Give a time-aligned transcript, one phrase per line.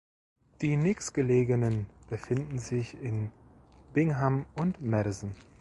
[0.61, 3.31] Die nächstgelegenen befinden sich in
[3.93, 5.35] Bingham und Madison.